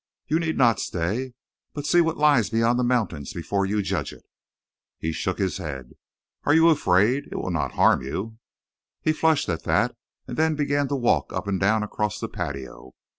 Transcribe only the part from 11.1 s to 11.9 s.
up and down